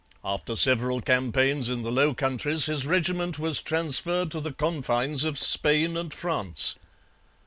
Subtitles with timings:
[0.25, 5.37] After several campaigns in the Low Countries his regiment was transferred to the confines of
[5.37, 6.75] Spain and France.